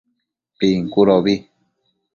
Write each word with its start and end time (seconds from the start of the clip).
Bincudobi 0.57 1.35